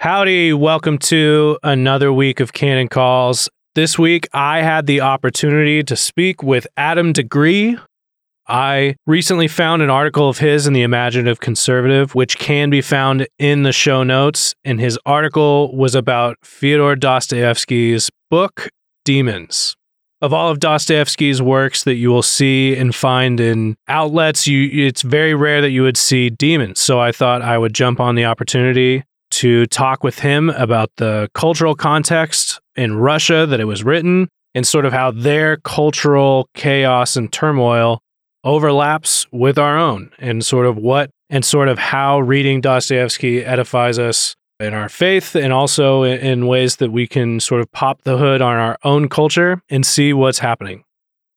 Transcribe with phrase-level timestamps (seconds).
[0.00, 3.48] Howdy, welcome to another week of Canon Calls.
[3.74, 7.76] This week, I had the opportunity to speak with Adam Degree.
[8.46, 13.26] I recently found an article of his in the Imaginative Conservative, which can be found
[13.40, 14.54] in the show notes.
[14.64, 18.68] And his article was about Fyodor Dostoevsky's book,
[19.04, 19.74] Demons.
[20.22, 25.02] Of all of Dostoevsky's works that you will see and find in outlets, you it's
[25.02, 26.78] very rare that you would see demons.
[26.78, 29.02] So I thought I would jump on the opportunity
[29.38, 34.66] to talk with him about the cultural context in Russia that it was written and
[34.66, 38.00] sort of how their cultural chaos and turmoil
[38.42, 43.96] overlaps with our own and sort of what and sort of how reading Dostoevsky edifies
[43.96, 48.18] us in our faith and also in ways that we can sort of pop the
[48.18, 50.82] hood on our own culture and see what's happening.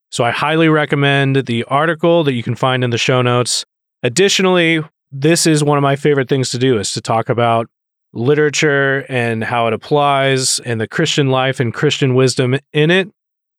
[0.10, 3.64] So I highly recommend the article that you can find in the show notes.
[4.02, 4.82] Additionally,
[5.12, 7.68] this is one of my favorite things to do is to talk about
[8.14, 13.10] literature and how it applies and the Christian life and Christian wisdom in it.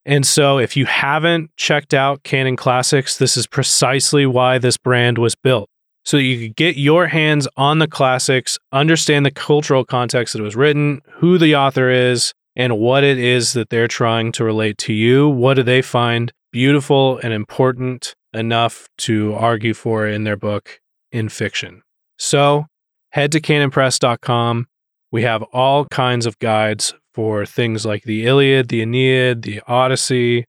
[0.05, 5.19] And so if you haven't checked out Canon Classics, this is precisely why this brand
[5.19, 5.71] was built
[6.05, 10.45] so you could get your hands on the classics, understand the cultural context that it
[10.45, 14.79] was written, who the author is, and what it is that they're trying to relate
[14.79, 15.29] to you.
[15.29, 20.81] What do they find beautiful and important enough to argue for in their book
[21.13, 21.83] in fiction?
[22.19, 22.67] So
[23.13, 24.67] head to canonpress.com.
[25.11, 30.47] We have all kinds of guides for things like the Iliad, the Aeneid, the Odyssey,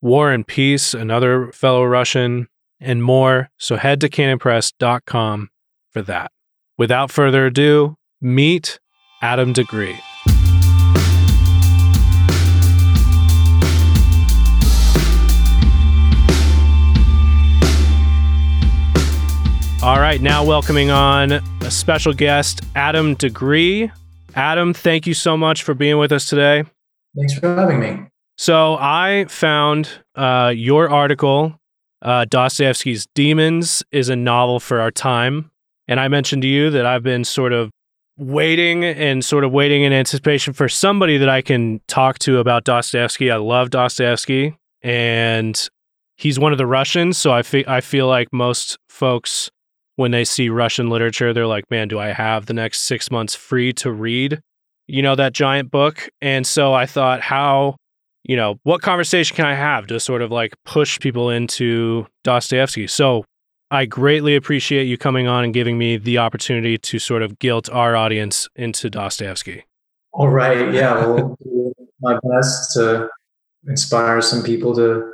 [0.00, 2.48] War and Peace, another fellow Russian,
[2.80, 3.48] and more.
[3.58, 5.48] So head to canonpress.com
[5.90, 6.30] for that.
[6.76, 8.78] Without further ado, meet
[9.22, 9.98] Adam Degree.
[19.82, 23.90] All right, now welcoming on a special guest, Adam Degree.
[24.36, 26.62] Adam, thank you so much for being with us today.
[27.16, 28.06] Thanks for having me.
[28.38, 31.58] So, I found uh, your article
[32.00, 35.50] uh, Dostoevsky's Demons is a novel for our time.
[35.88, 37.70] And I mentioned to you that I've been sort of
[38.16, 42.64] waiting and sort of waiting in anticipation for somebody that I can talk to about
[42.64, 43.30] Dostoevsky.
[43.30, 45.68] I love Dostoevsky and
[46.16, 47.18] he's one of the Russians.
[47.18, 49.50] So I, fe- I feel like most folks,
[49.96, 53.34] when they see Russian literature, they're like, man, do I have the next six months
[53.34, 54.40] free to read,
[54.86, 56.08] you know, that giant book?
[56.20, 57.76] And so I thought, how
[58.24, 62.86] you know, what conversation can I have to sort of like push people into Dostoevsky?
[62.86, 63.24] So
[63.70, 67.68] I greatly appreciate you coming on and giving me the opportunity to sort of guilt
[67.70, 69.64] our audience into Dostoevsky.
[70.12, 70.72] All right.
[70.72, 71.06] Yeah.
[71.06, 71.38] Well,
[72.00, 73.08] my best to
[73.66, 75.12] inspire some people to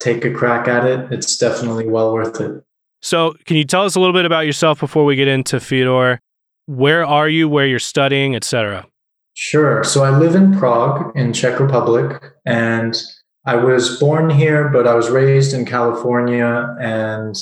[0.00, 1.12] take a crack at it.
[1.12, 2.62] It's definitely well worth it.
[3.04, 6.20] So, can you tell us a little bit about yourself before we get into Fyodor?
[6.64, 8.86] Where are you, where you're studying, etc.?
[9.34, 9.84] Sure.
[9.84, 12.96] So I live in Prague in Czech Republic and
[13.44, 17.34] I was born here but I was raised in California and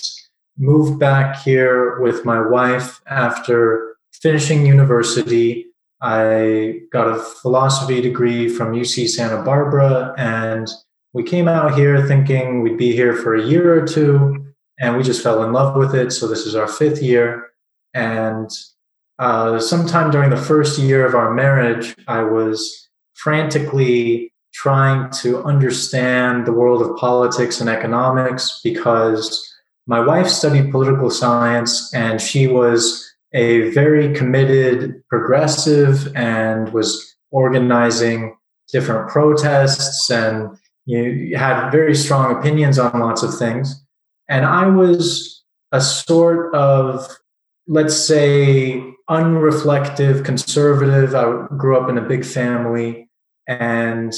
[0.58, 5.66] moved back here with my wife after finishing university.
[6.00, 10.66] I got a philosophy degree from UC Santa Barbara and
[11.12, 14.51] we came out here thinking we'd be here for a year or two
[14.82, 17.48] and we just fell in love with it so this is our fifth year
[17.94, 18.50] and
[19.19, 26.47] uh, sometime during the first year of our marriage, I was frantically trying to understand
[26.47, 29.48] the world of politics and economics because
[29.87, 38.37] my wife studied political science and she was a very committed progressive and was organizing
[38.71, 40.50] different protests and
[40.84, 43.81] you had very strong opinions on lots of things.
[44.32, 47.06] And I was a sort of,
[47.66, 51.15] let's say, unreflective conservative.
[51.15, 53.10] I grew up in a big family
[53.47, 54.15] and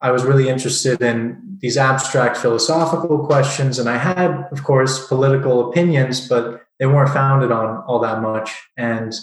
[0.00, 3.78] I was really interested in these abstract philosophical questions.
[3.78, 8.50] And I had, of course, political opinions, but they weren't founded on all that much.
[8.76, 9.14] And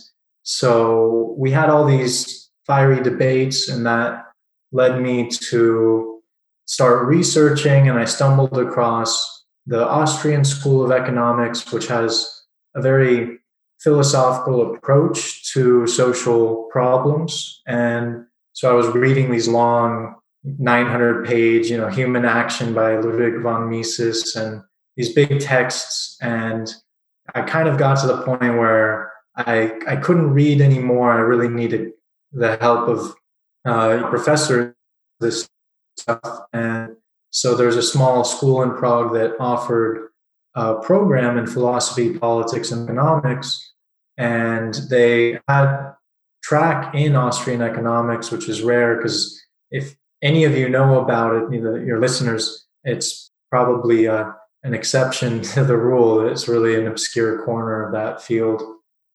[0.43, 4.23] so we had all these fiery debates, and that
[4.71, 6.21] led me to
[6.65, 7.89] start researching.
[7.89, 9.38] And I stumbled across
[9.69, 12.43] the Austrian School of Economics, which has
[12.73, 13.37] a very
[13.79, 17.61] philosophical approach to social problems.
[17.67, 23.41] And so I was reading these long 900 page, you know, Human Action by Ludwig
[23.43, 24.63] von Mises and
[24.97, 26.17] these big texts.
[26.19, 26.67] And
[27.35, 31.11] I kind of got to the point where I, I couldn't read anymore.
[31.11, 31.91] I really needed
[32.31, 33.13] the help of
[33.65, 34.73] uh, professors
[35.19, 35.47] this
[35.95, 36.47] stuff.
[36.53, 36.95] And
[37.31, 40.09] so there's a small school in Prague that offered
[40.55, 43.69] a program in philosophy, politics, and economics
[44.19, 45.93] and they had
[46.43, 49.41] track in Austrian economics, which is rare because
[49.71, 54.29] if any of you know about it, either your listeners, it's probably uh,
[54.63, 56.27] an exception to the rule.
[56.27, 58.61] It's really an obscure corner of that field.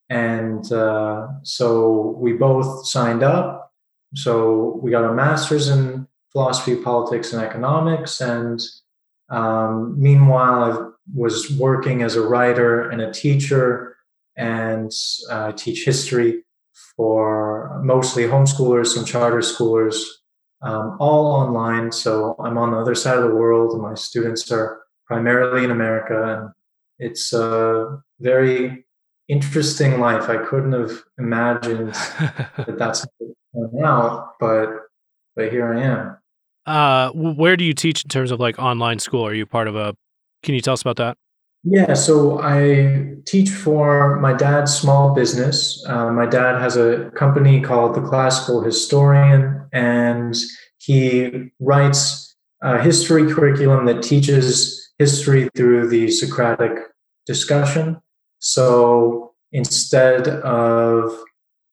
[0.08, 3.72] And uh, so we both signed up.
[4.14, 8.20] So we got a master's in philosophy, politics, and economics.
[8.20, 8.60] And
[9.30, 13.96] um, meanwhile, I was working as a writer and a teacher,
[14.36, 14.90] and
[15.30, 16.44] uh, I teach history
[16.96, 20.04] for mostly homeschoolers, some charter schoolers,
[20.60, 21.92] um, all online.
[21.92, 25.70] So I'm on the other side of the world, and my students are primarily in
[25.70, 26.40] America.
[26.40, 26.50] And
[26.98, 28.84] it's a very
[29.28, 30.28] interesting life.
[30.28, 31.94] I couldn't have imagined
[32.58, 33.06] that that's
[33.84, 34.80] out, but
[35.36, 36.16] but here I am.
[36.66, 39.26] Uh, where do you teach in terms of like online school?
[39.26, 39.94] Are you part of a?
[40.42, 41.16] Can you tell us about that?
[41.66, 45.82] Yeah, so I teach for my dad's small business.
[45.88, 50.36] Uh, my dad has a company called The Classical Historian, and
[50.78, 56.72] he writes a history curriculum that teaches history through the Socratic
[57.26, 57.98] discussion.
[58.40, 61.18] So instead of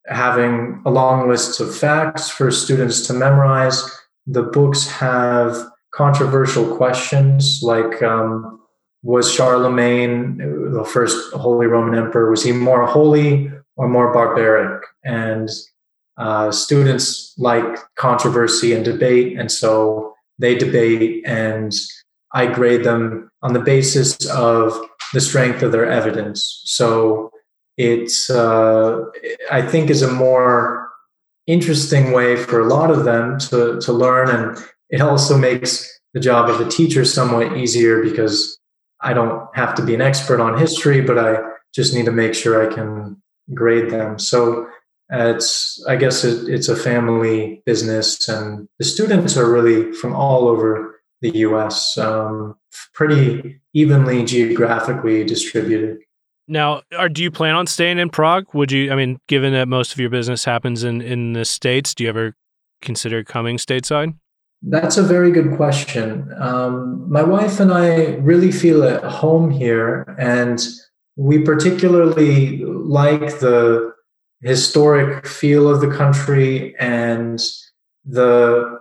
[0.07, 3.83] having a long list of facts for students to memorize,
[4.27, 5.55] the books have
[5.93, 8.59] controversial questions like um,
[9.03, 10.37] was Charlemagne,
[10.73, 14.83] the first Holy Roman Emperor, was he more holy or more barbaric?
[15.03, 15.49] And
[16.17, 21.73] uh, students like controversy and debate, and so they debate, and
[22.33, 24.79] I grade them on the basis of
[25.13, 26.61] the strength of their evidence.
[26.65, 27.31] So
[27.77, 29.03] it's, uh,
[29.51, 30.80] I think, is a more
[31.51, 34.57] interesting way for a lot of them to, to learn, and
[34.89, 38.59] it also makes the job of the teacher somewhat easier because
[39.01, 41.37] I don't have to be an expert on history, but I
[41.73, 43.21] just need to make sure I can
[43.53, 44.19] grade them.
[44.19, 44.67] So
[45.13, 50.15] uh, it's, I guess it, it's a family business, and the students are really from
[50.15, 52.55] all over the US, um,
[52.93, 55.99] pretty evenly geographically distributed.
[56.51, 58.45] Now, are, do you plan on staying in Prague?
[58.53, 61.95] Would you, I mean, given that most of your business happens in, in the States,
[61.95, 62.35] do you ever
[62.81, 64.15] consider coming stateside?
[64.61, 66.29] That's a very good question.
[66.37, 70.61] Um, my wife and I really feel at home here, and
[71.15, 73.93] we particularly like the
[74.41, 77.39] historic feel of the country and
[78.03, 78.77] the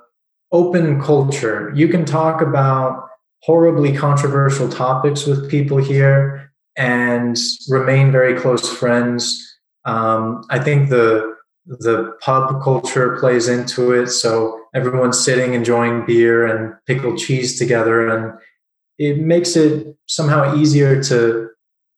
[0.51, 1.73] open culture.
[1.77, 3.09] You can talk about
[3.43, 7.37] horribly controversial topics with people here and
[7.69, 9.59] remain very close friends.
[9.85, 11.37] Um, I think the
[11.67, 14.09] the pub culture plays into it.
[14.09, 18.09] So everyone's sitting, enjoying beer and pickled cheese together.
[18.09, 18.39] And
[18.99, 21.51] it makes it somehow easier to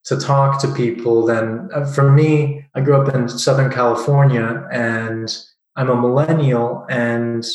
[0.05, 5.37] to talk to people than uh, for me i grew up in southern california and
[5.75, 7.45] i'm a millennial and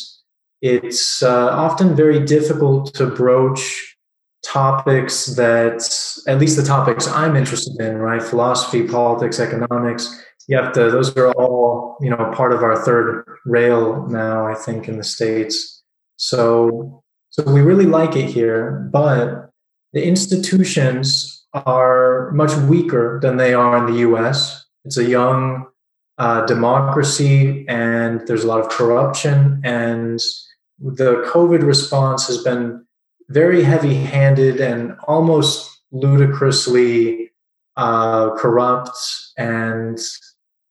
[0.61, 3.97] it's uh, often very difficult to broach
[4.43, 5.83] topics that
[6.27, 8.23] at least the topics i'm interested in right?
[8.23, 10.25] Philosophy politics economics.
[10.47, 14.55] You have to those are all you know part of our third rail now i
[14.55, 15.83] think in the states.
[16.17, 19.51] So so we really like it here but
[19.93, 25.67] the institutions are much weaker than they are in the us it's a young
[26.19, 30.21] uh, democracy and there's a lot of corruption and
[30.79, 32.85] the covid response has been
[33.29, 37.31] very heavy handed and almost ludicrously
[37.77, 38.97] uh, corrupt
[39.37, 39.99] and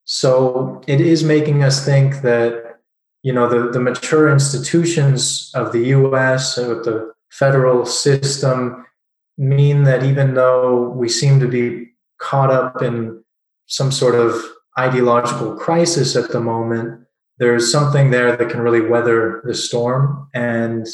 [0.05, 2.79] so it is making us think that
[3.23, 8.85] you know the, the mature institutions of the US with the federal system
[9.37, 13.23] mean that even though we seem to be caught up in
[13.67, 14.33] some sort of
[14.79, 17.01] ideological crisis at the moment,
[17.37, 20.27] there's something there that can really weather the storm.
[20.33, 20.87] And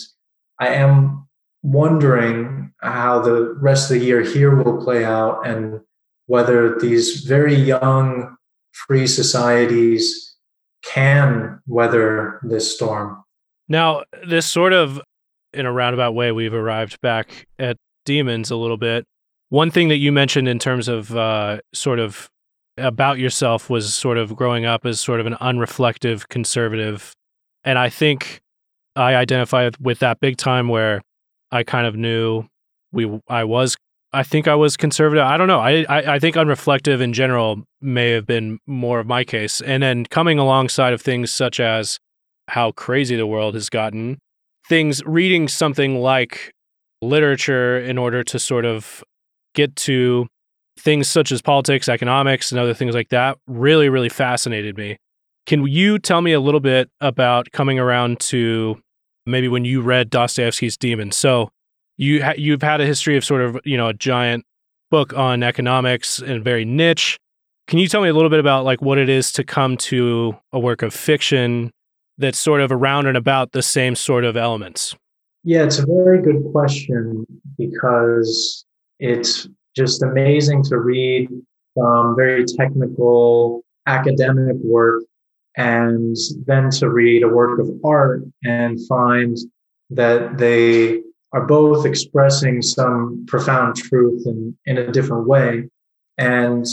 [0.59, 1.22] I am
[1.63, 5.79] wondering how the rest of the year here will play out and
[6.27, 8.35] whether these very young
[8.71, 10.35] free societies
[10.83, 13.23] can weather this storm.
[13.69, 15.01] Now, this sort of,
[15.53, 19.05] in a roundabout way, we've arrived back at demons a little bit.
[19.49, 22.29] One thing that you mentioned in terms of uh, sort of
[22.77, 27.13] about yourself was sort of growing up as sort of an unreflective conservative.
[27.63, 28.41] And I think
[28.95, 31.01] I identify with that big time where
[31.53, 32.45] I kind of knew
[32.91, 33.77] we I was
[34.11, 35.25] I think I was conservative.
[35.25, 35.59] I don't know.
[35.59, 39.59] I, I, I think unreflective in general may have been more of my case.
[39.61, 41.99] And then coming alongside of things such as
[42.47, 44.19] how crazy the world has gotten,
[44.69, 46.53] things reading something like
[47.01, 49.03] literature in order to sort of
[49.55, 50.27] get to
[50.79, 54.97] things such as politics, economics, and other things like that really, really fascinated me.
[55.47, 58.79] Can you tell me a little bit about coming around to
[59.25, 61.15] maybe when you read Dostoevsky's Demons?
[61.15, 61.49] So
[61.97, 64.45] you ha- you've had a history of sort of you know a giant
[64.91, 67.17] book on economics and very niche.
[67.67, 70.35] Can you tell me a little bit about like what it is to come to
[70.51, 71.71] a work of fiction
[72.17, 74.95] that's sort of around and about the same sort of elements?
[75.43, 77.25] Yeah, it's a very good question
[77.57, 78.65] because
[78.99, 81.29] it's just amazing to read
[81.77, 85.03] some very technical academic work
[85.57, 89.37] and then to read a work of art and find
[89.89, 91.01] that they
[91.33, 95.67] are both expressing some profound truth in, in a different way.
[96.17, 96.65] And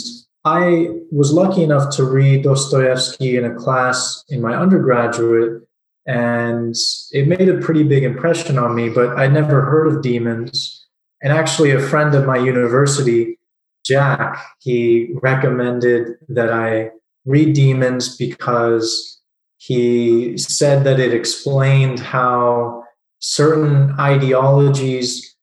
[0.45, 5.61] I was lucky enough to read Dostoevsky in a class in my undergraduate,
[6.07, 6.75] and
[7.11, 10.87] it made a pretty big impression on me, but I'd never heard of demons.
[11.21, 13.37] And actually, a friend of my university,
[13.85, 16.89] Jack, he recommended that I
[17.25, 19.19] read Demons because
[19.57, 22.83] he said that it explained how
[23.19, 25.35] certain ideologies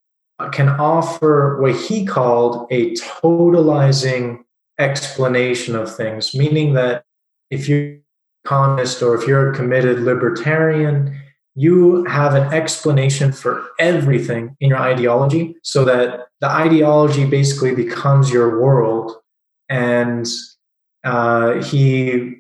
[0.52, 4.40] can offer what he called a totalizing
[4.78, 7.04] explanation of things, meaning that
[7.50, 8.00] if you're a
[8.44, 11.20] communist or if you're a committed libertarian,
[11.54, 18.30] you have an explanation for everything in your ideology so that the ideology basically becomes
[18.30, 19.16] your world.
[19.68, 20.26] And
[21.08, 22.34] uh, he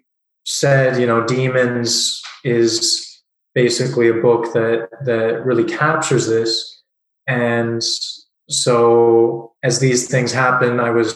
[0.44, 3.22] said, you know, Demons is
[3.54, 6.82] basically a book that that really captures this.
[7.26, 7.82] And
[8.48, 11.08] so as these things happen, I was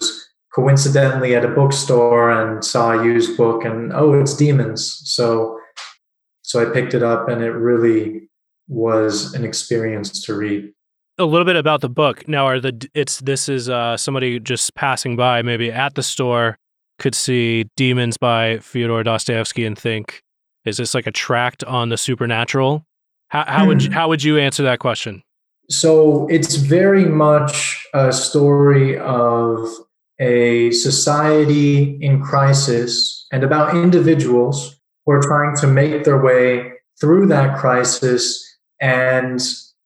[0.54, 5.00] coincidentally at a bookstore and saw a used book and oh it's demons.
[5.04, 5.58] So
[6.42, 8.28] so i picked it up and it really
[8.68, 10.72] was an experience to read.
[11.18, 12.26] A little bit about the book.
[12.28, 16.58] Now are the it's this is uh somebody just passing by maybe at the store
[17.02, 20.22] could see demons by fyodor dostoevsky and think
[20.64, 22.84] is this like a tract on the supernatural
[23.28, 23.94] how, how would you, hmm.
[23.94, 25.22] how would you answer that question
[25.68, 29.68] so it's very much a story of
[30.22, 37.26] a society in crisis and about individuals who are trying to make their way through
[37.26, 38.48] that crisis.
[38.80, 39.40] And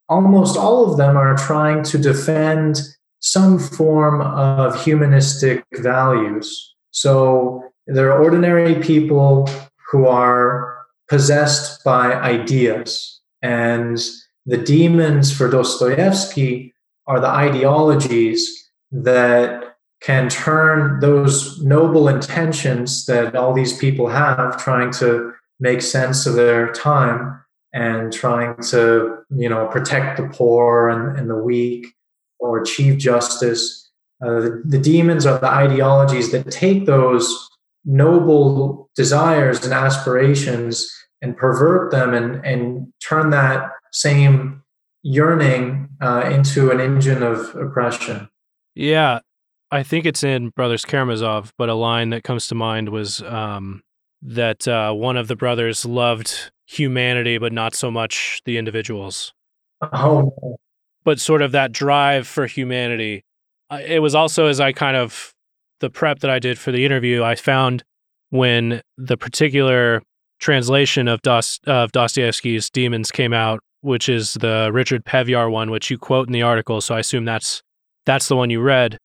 [0.09, 2.81] almost all of them are trying to defend
[3.21, 6.75] some form of humanistic values.
[6.97, 9.47] So there are ordinary people
[9.91, 13.21] who are possessed by ideas.
[13.43, 14.01] And
[14.47, 16.73] the demons for Dostoevsky
[17.07, 24.91] are the ideologies that can turn those noble intentions that all these people have trying
[24.93, 27.39] to make sense of their time
[27.75, 31.95] and trying to you know protect the poor and, and the weak
[32.39, 33.86] or achieve justice
[34.25, 37.49] uh, the, the demons are the ideologies that take those
[37.85, 40.91] noble desires and aspirations
[41.23, 44.63] and pervert them and, and turn that same
[45.03, 48.29] yearning uh, into an engine of oppression.
[48.75, 49.21] Yeah,
[49.71, 53.83] I think it's in Brothers Karamazov, but a line that comes to mind was um,
[54.23, 59.33] that uh, one of the brothers loved humanity, but not so much the individuals.
[59.93, 60.57] Oh.
[61.05, 63.25] But sort of that drive for humanity.
[63.71, 65.33] It was also as I kind of
[65.81, 67.85] the prep that I did for the interview, I found
[68.31, 70.03] when the particular
[70.39, 75.91] translation of Dost- of Dostoevsky's Demons came out, which is the Richard Pevear one, which
[75.91, 76.81] you quote in the article.
[76.81, 77.63] So I assume that's
[78.05, 78.99] that's the one you read.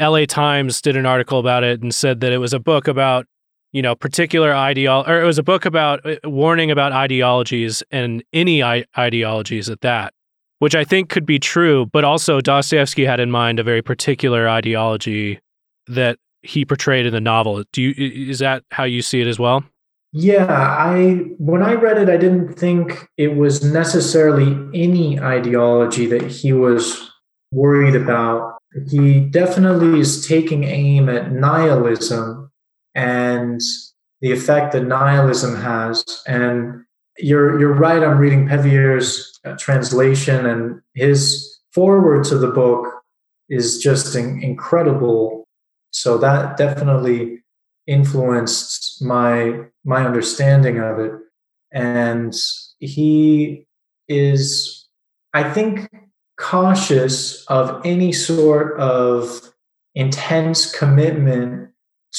[0.00, 3.26] LA Times did an article about it and said that it was a book about,
[3.72, 8.22] you know, particular ideology, or it was a book about uh, warning about ideologies and
[8.32, 10.12] any I- ideologies at that,
[10.58, 11.86] which I think could be true.
[11.86, 15.40] But also, Dostoevsky had in mind a very particular ideology
[15.86, 17.64] that he portrayed in the novel.
[17.72, 19.64] Do you is that how you see it as well?
[20.12, 26.30] Yeah, I when I read it, I didn't think it was necessarily any ideology that
[26.30, 27.10] he was
[27.52, 28.56] worried about
[28.88, 32.50] he definitely is taking aim at nihilism
[32.94, 33.60] and
[34.20, 36.04] the effect that nihilism has.
[36.26, 36.84] And
[37.18, 38.02] you're you're right.
[38.02, 43.02] I'm reading Pevear's uh, translation, and his foreword to the book
[43.48, 45.44] is just in, incredible.
[45.90, 47.42] So that definitely
[47.86, 51.12] influenced my my understanding of it.
[51.72, 52.34] And
[52.78, 53.66] he
[54.08, 54.86] is,
[55.34, 55.88] I think,
[56.38, 59.52] cautious of any sort of
[59.94, 61.70] intense commitment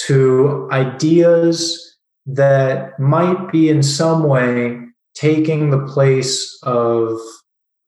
[0.05, 4.86] to ideas that might be in some way
[5.19, 7.19] taking the place of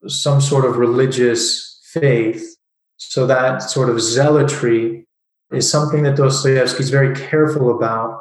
[0.06, 2.56] some sort of religious faith.
[2.96, 5.06] So that sort of zealotry
[5.52, 8.20] is something that Dostoevsky is very careful about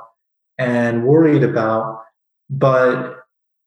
[0.57, 1.99] and worried about
[2.49, 3.19] but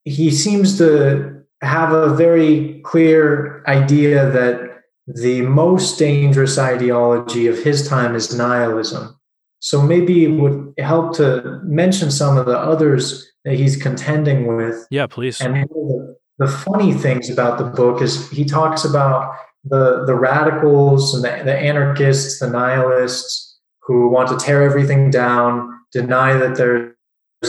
[0.05, 7.89] he seems to have a very clear idea that the most dangerous ideology of his
[7.89, 9.19] time is nihilism.
[9.61, 14.87] So maybe it would help to mention some of the others that he's contending with.
[14.91, 15.41] Yeah, please.
[15.41, 19.35] And the, the funny things about the book is he talks about
[19.65, 25.81] the the radicals and the, the anarchists, the nihilists who want to tear everything down,
[25.93, 26.95] deny that there's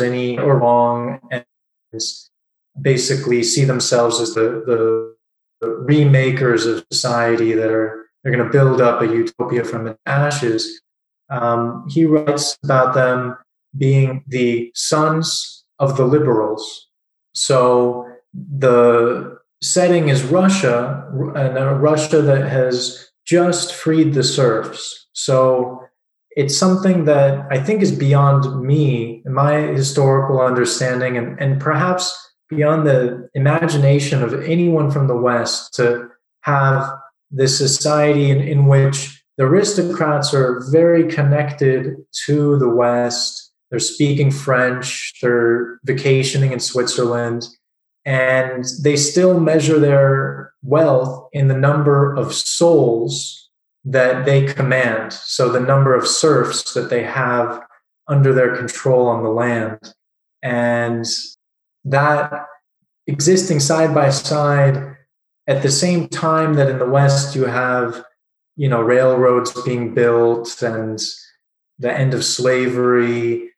[0.01, 1.45] any or wrong, and
[2.81, 5.15] basically see themselves as the, the,
[5.61, 9.97] the remakers of society that are they're going to build up a utopia from the
[10.05, 10.81] ashes.
[11.29, 13.37] Um, he writes about them
[13.77, 16.87] being the sons of the liberals.
[17.33, 25.07] So the setting is Russia, and a Russia that has just freed the serfs.
[25.13, 25.79] So
[26.31, 32.13] it's something that I think is beyond me, my historical understanding, and, and perhaps
[32.49, 36.09] beyond the imagination of anyone from the West to
[36.41, 36.89] have
[37.31, 43.52] this society in, in which the aristocrats are very connected to the West.
[43.73, 47.47] They're speaking French, they're vacationing in Switzerland,
[48.05, 53.49] and they still measure their wealth in the number of souls
[53.83, 55.11] that they command.
[55.11, 57.63] So the number of serfs that they have
[58.07, 59.79] under their control on the land.
[60.43, 61.07] And
[61.83, 62.45] that
[63.07, 64.97] existing side by side
[65.47, 68.05] at the same time that in the West you have,
[68.55, 71.01] you know, railroads being built and
[71.79, 73.49] the end of slavery.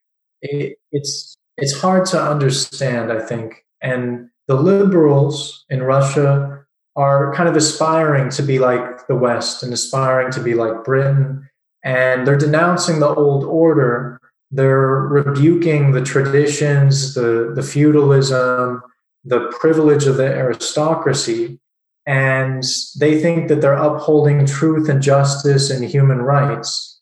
[0.46, 3.66] It, it's it's hard to understand, I think.
[3.82, 9.74] And the liberals in Russia are kind of aspiring to be like the West and
[9.74, 11.48] aspiring to be like Britain.
[11.84, 14.20] And they're denouncing the old order.
[14.52, 18.82] They're rebuking the traditions, the, the feudalism,
[19.24, 21.60] the privilege of the aristocracy.
[22.06, 22.64] And
[23.00, 27.00] they think that they're upholding truth and justice and human rights.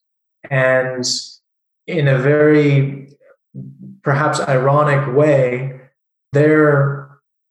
[0.50, 1.06] And
[1.88, 3.13] in a very
[4.04, 5.80] perhaps ironic way,
[6.32, 7.04] they're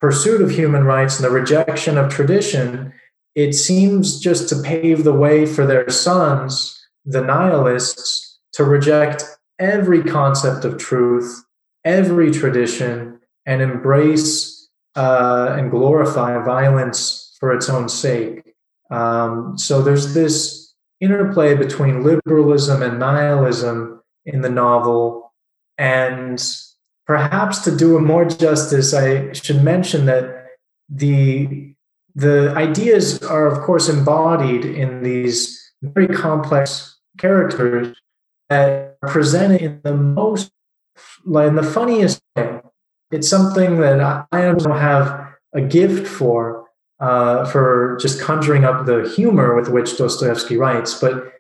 [0.03, 2.93] pursuit of human rights and the rejection of tradition,
[3.37, 9.25] it seems just to pave the way for their sons, the nihilists, to reject
[9.61, 11.45] every concept of truth,
[11.85, 18.55] every tradition, and embrace uh, and glorify violence for its own sake.
[18.91, 25.22] Um, so there's this interplay between liberalism and nihilism in the novel.
[25.83, 26.41] And
[27.09, 30.47] perhaps to do it more justice, I should mention that
[30.89, 31.75] the
[32.15, 37.97] the ideas are, of course, embodied in these very complex characters
[38.49, 40.53] that are presented in the most,
[41.25, 42.61] like in the funniest way.
[43.11, 46.67] It's something that I, I don't have a gift for,
[47.01, 51.33] uh, for just conjuring up the humor with which Dostoevsky writes, but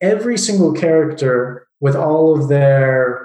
[0.00, 3.19] every single character with all of their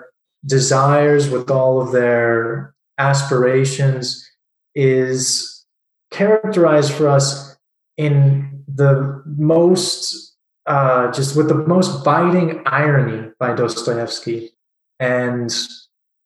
[0.46, 4.30] desires, with all of their aspirations,
[4.74, 5.66] is
[6.12, 7.58] characterized for us
[7.98, 14.52] in the most, uh, just with the most biting irony by Dostoevsky.
[15.00, 15.54] And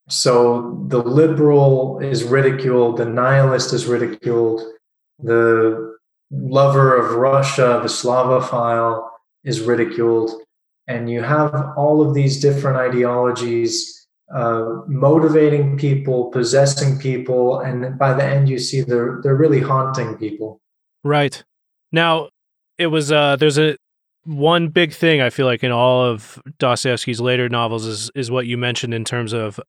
[0.10, 4.62] so the liberal is ridiculed, the nihilist is ridiculed,
[5.20, 5.98] the
[6.32, 9.08] lover of Russia, the Slavophile,
[9.44, 10.32] is ridiculed.
[10.88, 13.99] And you have all of these different ideologies
[14.34, 20.16] uh, motivating people, possessing people, and by the end you see they're they're really haunting
[20.18, 20.62] people.
[21.04, 21.44] Right.
[21.92, 22.30] Now,
[22.78, 23.78] it was uh, there's a
[24.26, 28.46] one big thing I feel like in all of Dostoevsky's later novels is is what
[28.46, 29.60] you mentioned in terms of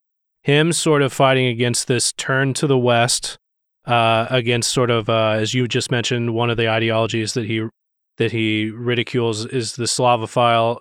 [0.42, 3.38] him sort of fighting against this turn to the West,
[3.86, 7.66] uh, against sort of uh, as you just mentioned, one of the ideologies that he
[8.18, 10.80] that he ridicules is the Slavophile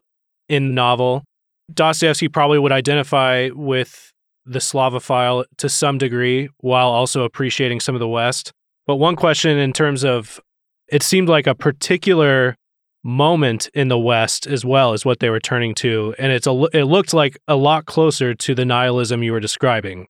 [0.49, 1.23] in the novel.
[1.73, 4.11] Dostoevsky probably would identify with
[4.45, 8.51] the Slavophile to some degree while also appreciating some of the West.
[8.87, 10.39] But one question in terms of
[10.87, 12.55] it seemed like a particular
[13.03, 16.67] moment in the West as well is what they were turning to, and it's a
[16.73, 20.07] it looked like a lot closer to the nihilism you were describing.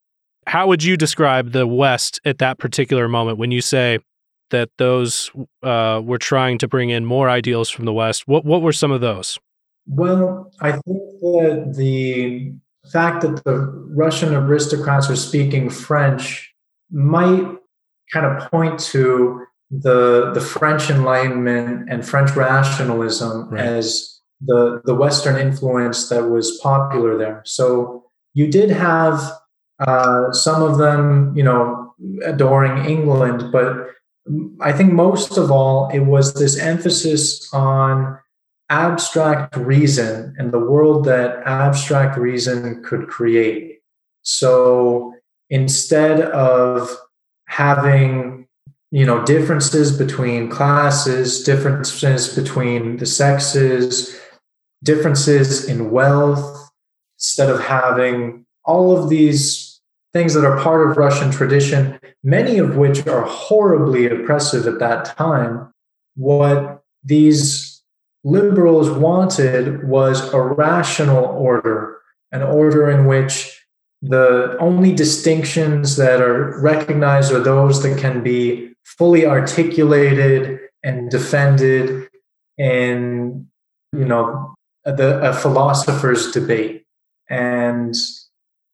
[0.48, 4.00] How would you describe the West at that particular moment when you say
[4.50, 5.30] that those
[5.62, 8.28] uh, were trying to bring in more ideals from the West?
[8.28, 9.38] What what were some of those?
[9.88, 12.54] Well, I think that the
[12.92, 13.56] fact that the
[13.96, 16.54] Russian aristocrats are speaking French
[16.92, 17.46] might
[18.14, 23.62] kind of point to the the French Enlightenment and French rationalism right.
[23.62, 27.42] as the the Western influence that was popular there.
[27.46, 29.22] So you did have
[29.80, 31.94] uh, some of them, you know,
[32.26, 33.88] adoring England, but
[34.62, 38.20] I think most of all, it was this emphasis on
[38.70, 43.80] abstract reason and the world that abstract reason could create.
[44.22, 45.14] So
[45.50, 46.90] instead of
[47.48, 48.48] having
[48.92, 54.20] you know differences between classes differences between the sexes
[54.84, 56.70] differences in wealth
[57.18, 59.82] instead of having all of these
[60.14, 65.06] things that are part of russian tradition many of which are horribly oppressive at that
[65.06, 65.72] time
[66.16, 67.69] what these
[68.24, 72.00] liberals wanted was a rational order
[72.32, 73.66] an order in which
[74.02, 82.08] the only distinctions that are recognized are those that can be fully articulated and defended
[82.58, 83.48] in
[83.92, 84.56] you know
[84.86, 86.86] the a philosopher's debate.
[87.30, 87.96] And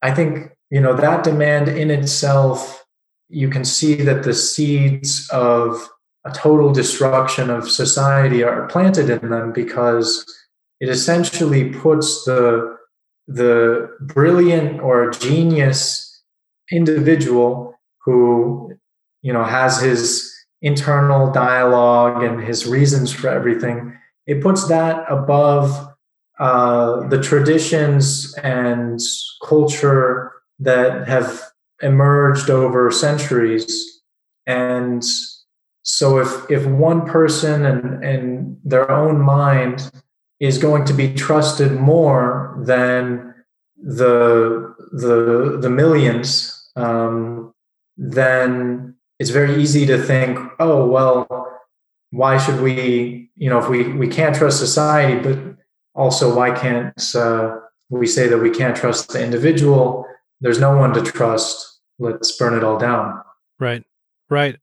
[0.02, 2.86] i think you know that demand in itself
[3.30, 5.90] you can see that the seeds of
[6.26, 10.26] a total destruction of society are planted in them because
[10.80, 12.76] it essentially puts the
[13.28, 16.22] the brilliant or genius
[16.72, 18.72] individual who
[19.22, 25.88] you know has his internal dialogue and his reasons for everything it puts that above
[26.40, 29.00] uh, the traditions and
[29.44, 31.42] culture that have
[31.82, 34.02] emerged over centuries.
[34.46, 35.04] And
[35.86, 39.92] so if if one person and in their own mind
[40.40, 43.36] is going to be trusted more than
[43.78, 47.54] the the the millions, um,
[47.98, 51.28] then it's very easy to think, oh well,
[52.10, 53.30] why should we?
[53.36, 55.38] You know, if we we can't trust society, but
[55.94, 57.58] also why can't uh,
[57.90, 60.08] we say that we can't trust the individual?
[60.42, 61.80] There's no one to trust.
[62.00, 63.22] Let's burn it all down.
[63.60, 63.84] Right,
[64.32, 64.58] right.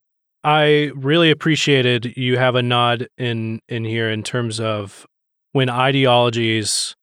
[0.44, 5.06] I really appreciated you have a nod in in here in terms of
[5.52, 6.94] when ideologies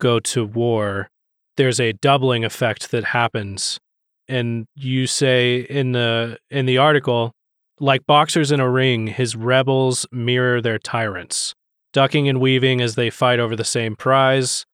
[0.00, 1.08] go to war,
[1.56, 3.78] there's a doubling effect that happens.
[4.26, 7.32] And you say in the in the article,
[7.78, 11.54] like boxers in a ring, his rebels mirror their tyrants,
[11.92, 14.64] ducking and weaving as they fight over the same prize.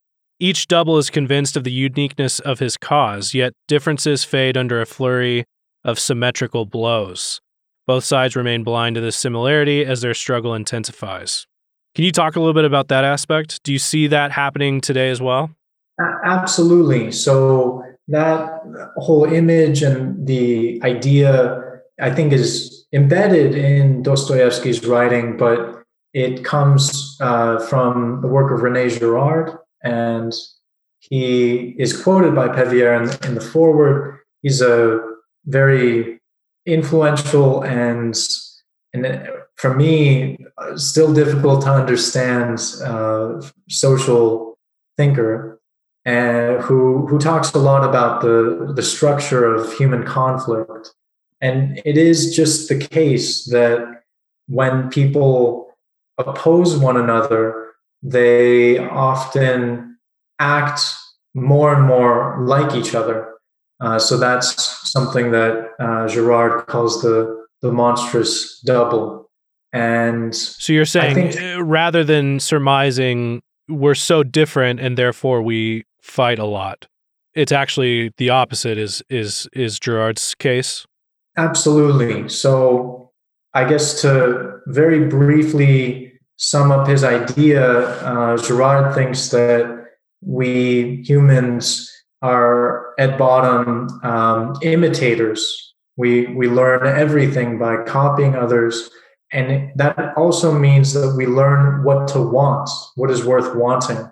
[0.40, 4.87] Each double is convinced of the uniqueness of his cause, yet differences fade under a
[4.87, 5.44] flurry
[5.84, 7.40] of symmetrical blows.
[7.87, 11.47] Both sides remain blind to this similarity as their struggle intensifies.
[11.94, 13.62] Can you talk a little bit about that aspect?
[13.62, 15.51] Do you see that happening today as well?
[16.25, 17.12] Absolutely.
[17.12, 18.51] So that
[18.97, 27.16] whole image and the idea, I think, is embedded in Dostoevsky's writing, but it comes
[27.20, 29.51] uh, from the work of Rene Girard,
[29.83, 30.33] and
[31.01, 34.18] he is quoted by Pevear in, in the foreword.
[34.42, 35.01] He's a
[35.47, 36.13] very
[36.66, 38.14] influential and,
[38.92, 40.38] and for me,
[40.77, 44.59] still difficult to understand uh, social
[44.96, 45.61] thinker
[46.05, 50.94] and who who talks a lot about the the structure of human conflict.
[51.40, 54.03] And it is just the case that
[54.48, 55.74] when people
[56.18, 57.72] oppose one another,
[58.03, 59.98] they often
[60.38, 60.81] act
[61.35, 63.34] more and more like each other.
[63.85, 69.31] Uh, so that's something that uh, Girard calls the the monstrous double.
[69.73, 75.85] And so you're saying think, uh, rather than surmising we're so different and therefore we
[76.01, 76.87] fight a lot,
[77.35, 80.87] it's actually the opposite is is is Girard's case?
[81.37, 82.29] Absolutely.
[82.29, 83.11] So
[83.53, 89.88] I guess to very briefly sum up his idea, uh, Girard thinks that
[90.23, 91.93] we humans
[92.32, 95.74] are at bottom um, imitators.
[95.96, 98.90] We we learn everything by copying others
[99.34, 104.08] and that also means that we learn what to want, what is worth wanting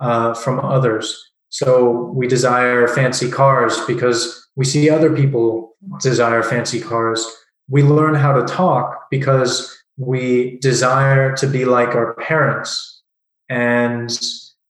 [0.00, 1.18] uh, from others.
[1.48, 7.26] So we desire fancy cars because we see other people desire fancy cars.
[7.70, 13.02] We learn how to talk because we desire to be like our parents.
[13.48, 14.10] And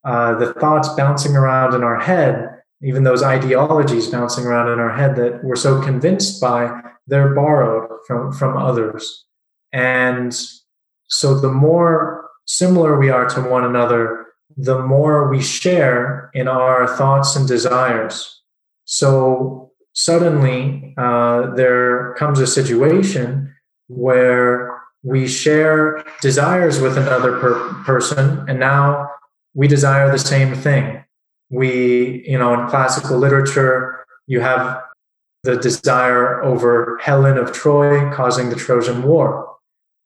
[0.04, 4.94] uh, the thoughts bouncing around in our head, even those ideologies bouncing around in our
[4.94, 9.24] head that we're so convinced by, they're borrowed from, from others.
[9.72, 10.36] And
[11.08, 16.86] so the more similar we are to one another, the more we share in our
[16.86, 18.42] thoughts and desires.
[18.84, 23.54] So suddenly uh, there comes a situation
[23.88, 29.08] where we share desires with another per- person, and now
[29.54, 31.04] we desire the same thing.
[31.50, 34.82] We, you know, in classical literature, you have
[35.44, 39.54] the desire over Helen of Troy causing the Trojan War.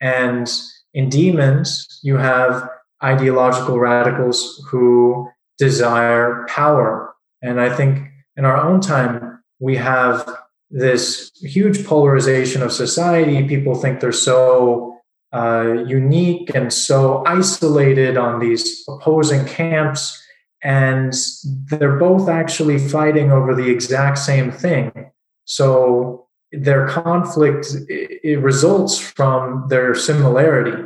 [0.00, 0.50] And
[0.92, 2.68] in demons, you have
[3.03, 7.14] ideological radicals who desire power.
[7.42, 10.29] And I think in our own time, we have
[10.70, 13.46] this huge polarization of society.
[13.46, 14.98] People think they're so
[15.33, 20.16] uh, unique and so isolated on these opposing camps.
[20.62, 25.11] And they're both actually fighting over the exact same thing.
[25.44, 30.85] So their conflict it results from their similarity.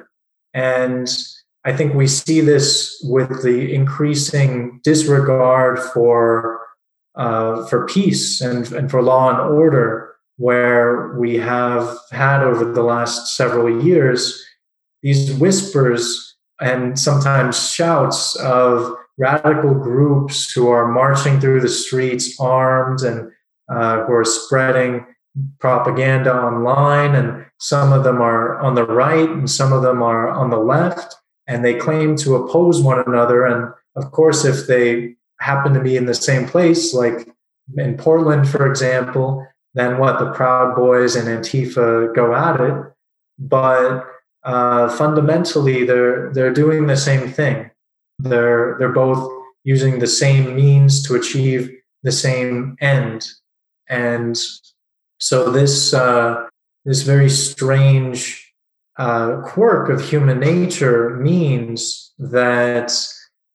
[0.53, 1.09] And
[1.65, 6.61] I think we see this with the increasing disregard for
[7.17, 12.83] uh, for peace and, and for law and order, where we have had over the
[12.83, 14.45] last several years
[15.03, 23.03] these whispers and sometimes shouts of radical groups who are marching through the streets armed
[23.03, 23.31] and
[23.69, 25.07] uh, who are spreading
[25.59, 30.29] propaganda online, and some of them are on the right and some of them are
[30.31, 33.45] on the left, and they claim to oppose one another.
[33.47, 37.29] And of course, if they happen to be in the same place, like
[37.77, 40.19] in Portland, for example, then what?
[40.19, 42.93] The Proud Boys and Antifa go at it.
[43.39, 44.05] But
[44.45, 47.71] uh, fundamentally, they're they're doing the same thing.
[48.19, 49.31] They're they're both
[49.65, 51.71] using the same means to achieve
[52.03, 53.27] the same end.
[53.89, 54.37] And
[55.19, 56.47] so this uh,
[56.85, 58.53] this very strange
[58.99, 62.93] uh, quirk of human nature means that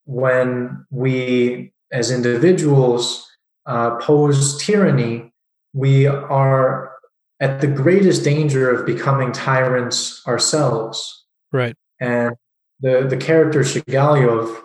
[0.06, 3.26] when we, as individuals,
[3.66, 5.32] uh, pose tyranny,
[5.74, 6.92] we are
[7.40, 11.26] at the greatest danger of becoming tyrants ourselves.
[11.54, 11.76] Right.
[12.02, 12.36] And
[12.80, 14.62] the the character Shigalyov,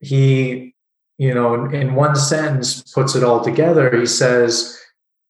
[0.00, 0.74] he,
[1.18, 3.96] you know, in one sentence puts it all together.
[3.98, 4.78] He says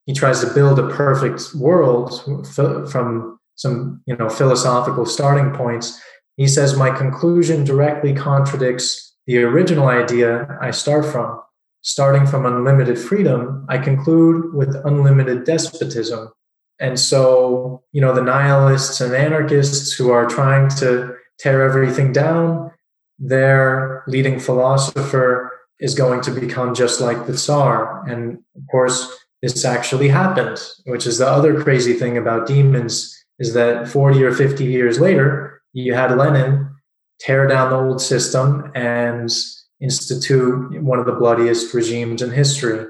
[0.07, 2.23] he tries to build a perfect world
[2.91, 6.01] from some you know philosophical starting points.
[6.37, 11.41] He says my conclusion directly contradicts the original idea i start from.
[11.83, 16.33] Starting from unlimited freedom i conclude with unlimited despotism.
[16.81, 22.71] And so you know the nihilists and anarchists who are trying to tear everything down
[23.19, 29.63] their leading philosopher is going to become just like the tsar and of course this
[29.63, 34.65] actually happened, which is the other crazy thing about demons is that 40 or 50
[34.65, 36.75] years later, you had Lenin
[37.21, 39.31] tear down the old system and
[39.83, 42.87] institute one of the bloodiest regimes in history.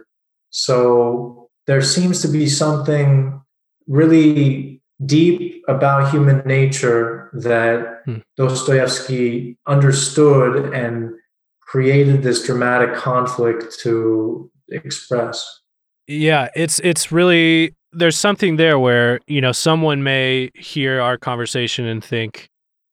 [0.50, 3.42] So there seems to be something
[3.88, 8.18] really deep about human nature that hmm.
[8.36, 11.12] Dostoevsky understood and
[11.60, 15.60] created this dramatic conflict to express.
[16.06, 21.86] Yeah, it's it's really there's something there where, you know, someone may hear our conversation
[21.86, 22.48] and think,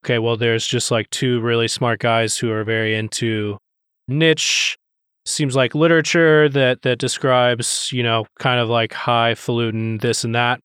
[0.06, 3.58] okay, well there's just like two really smart guys who are very into
[4.08, 4.78] niche
[5.26, 10.60] seems like literature that that describes, you know, kind of like highfalutin this and that.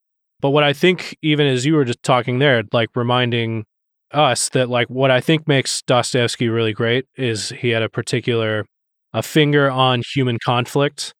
[0.46, 3.64] But what I think even as you were just talking there, like reminding
[4.12, 8.64] us that like what I think makes Dostoevsky really great is he had a particular
[9.12, 11.12] a finger on human conflict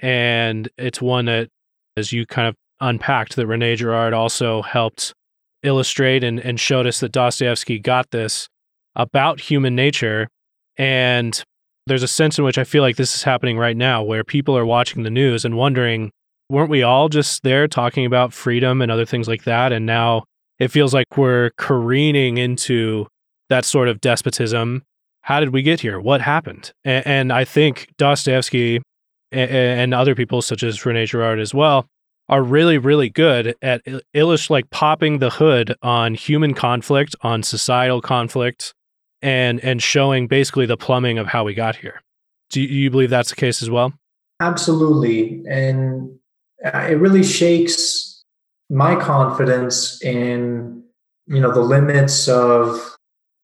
[0.00, 1.48] and it's one that,
[1.96, 5.14] as you kind of unpacked, that Rene Girard also helped
[5.62, 8.48] illustrate and, and showed us that Dostoevsky got this
[8.94, 10.28] about human nature.
[10.76, 11.42] And
[11.86, 14.54] there's a sense in which I feel like this is happening right now where people
[14.58, 16.10] are watching the news and wondering,
[16.48, 19.72] weren't we all just there talking about freedom and other things like that?
[19.72, 20.24] And now
[20.58, 23.06] it feels like we're careening into
[23.48, 24.82] that sort of despotism.
[25.22, 25.98] How did we get here?
[26.00, 26.72] What happened?
[26.84, 28.82] And, and I think Dostoevsky
[29.32, 31.86] and, other people such as Rene Girard as well
[32.28, 33.82] are really really good at
[34.14, 38.72] illustrating like popping the hood on human conflict, on societal conflict,
[39.22, 42.00] and and showing basically the plumbing of how we got here.
[42.50, 43.92] Do you believe that's the case as well?
[44.40, 46.18] Absolutely, and
[46.64, 48.22] it really shakes
[48.70, 50.82] my confidence in
[51.26, 52.96] you know the limits of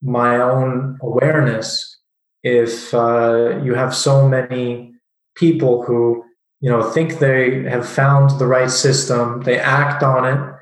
[0.03, 1.99] my own awareness
[2.43, 4.95] if uh, you have so many
[5.35, 6.25] people who
[6.61, 10.55] you know think they have found the right system they act on it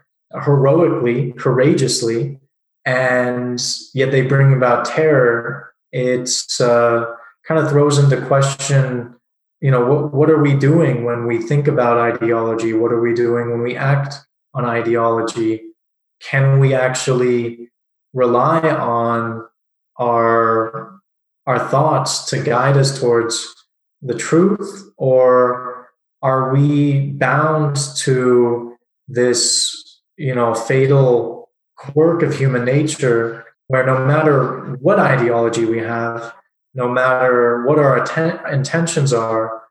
[0.44, 2.38] heroically courageously
[2.88, 5.74] and yet they bring about terror.
[5.92, 7.04] It's uh,
[7.46, 9.14] kind of throws into question
[9.60, 12.72] you know what, what are we doing when we think about ideology?
[12.72, 14.14] What are we doing when we act
[14.54, 15.62] on ideology?
[16.20, 17.70] Can we actually
[18.12, 19.46] rely on
[19.98, 21.00] our
[21.46, 23.54] our thoughts to guide us towards
[24.02, 24.92] the truth?
[24.96, 25.88] Or
[26.22, 28.76] are we bound to
[29.08, 36.34] this, you know, fatal quirk of human nature where no matter what ideology we have,
[36.78, 39.64] no matter what our atten- intentions are,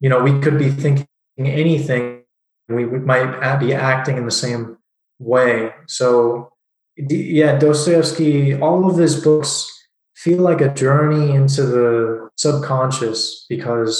[0.00, 1.06] you know, we could be thinking
[1.38, 2.22] anything,
[2.68, 4.78] we might be acting in the same
[5.18, 5.74] way.
[5.86, 6.50] So,
[6.96, 9.70] yeah, Dostoevsky, all of his books
[10.16, 13.96] feel like a journey into the subconscious because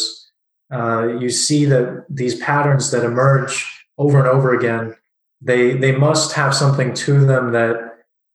[0.73, 3.55] uh, you see that these patterns that emerge
[3.99, 4.97] over and over again,
[5.43, 7.77] they they must have something to them that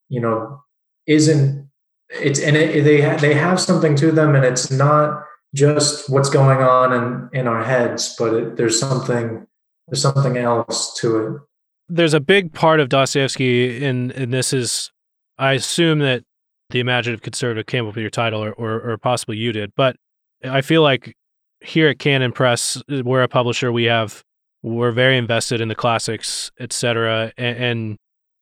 [0.09, 0.63] you know
[1.07, 1.68] isn't
[2.09, 6.61] it's and it, they they have something to them, and it's not just what's going
[6.61, 9.45] on in in our heads, but it, there's something
[9.87, 11.41] there's something else to it.
[11.87, 14.91] There's a big part of Dostoevsky, and and this is,
[15.37, 16.23] I assume that
[16.69, 19.95] the imaginative conservative came up with your title, or, or or possibly you did, but
[20.43, 21.15] I feel like
[21.61, 23.71] here at Canon Press, we're a publisher.
[23.71, 24.23] We have
[24.61, 27.33] we're very invested in the classics, etc.
[27.37, 27.97] And, and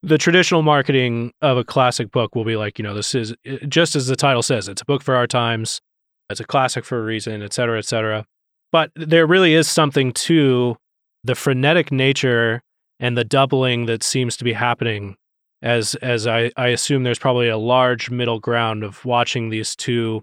[0.07, 3.57] the traditional marketing of a classic book will be like, you know, this is uh,
[3.67, 5.81] just as the title says, it's a book for our times,
[6.29, 8.25] it's a classic for a reason, et cetera, et cetera.
[8.71, 10.77] But there really is something to
[11.23, 12.61] the frenetic nature
[12.99, 15.15] and the doubling that seems to be happening
[15.61, 20.21] as as I, I assume there's probably a large middle ground of watching these two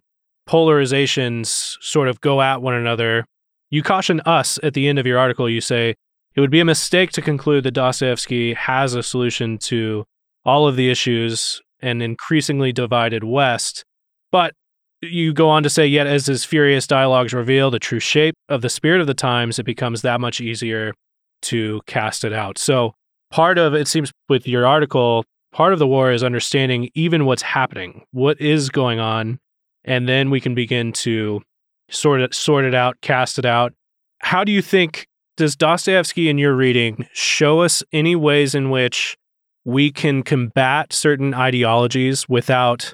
[0.49, 3.25] polarizations sort of go at one another.
[3.71, 5.95] You caution us at the end of your article, you say,
[6.35, 10.05] it would be a mistake to conclude that Dostoevsky has a solution to
[10.45, 13.85] all of the issues and increasingly divided West.
[14.33, 14.55] But
[15.01, 18.63] you go on to say, yet as his furious dialogues reveal the true shape of
[18.63, 20.95] the spirit of the times, it becomes that much easier
[21.43, 22.59] to cast it out.
[22.59, 22.95] So,
[23.31, 27.43] part of it seems with your article, part of the war is understanding even what's
[27.43, 29.39] happening, what is going on,
[29.85, 31.43] and then we can begin to
[31.91, 33.73] sort it, sort it out, cast it out.
[34.21, 39.17] How do you think does Dostoevsky in your reading show us any ways in which
[39.65, 42.93] we can combat certain ideologies without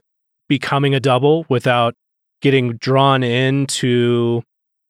[0.48, 1.94] becoming a double, without
[2.40, 4.42] getting drawn into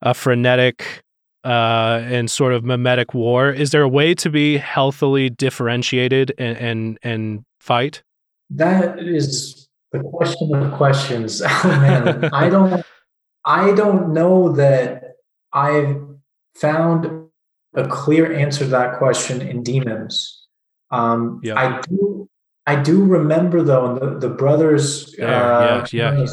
[0.02, 1.02] a frenetic
[1.44, 3.50] uh, and sort of mimetic war?
[3.50, 8.02] Is there a way to be healthily differentiated and and, and fight?
[8.50, 11.42] That is the question of questions.
[11.44, 12.84] Oh man, I don't
[13.44, 15.16] I don't know that
[15.52, 16.00] I've
[16.54, 17.19] found
[17.74, 20.46] a clear answer to that question in demons.
[20.90, 21.56] Um, yep.
[21.56, 22.28] I do.
[22.66, 25.14] I do remember though, the, the brothers.
[25.18, 26.26] Yeah, uh, yeah, yeah.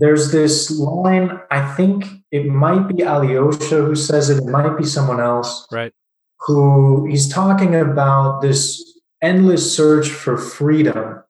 [0.00, 1.40] There's this line.
[1.50, 4.38] I think it might be Alyosha who says it.
[4.38, 5.66] It might be someone else.
[5.70, 5.92] Right.
[6.40, 8.82] Who he's talking about this
[9.22, 11.22] endless search for freedom,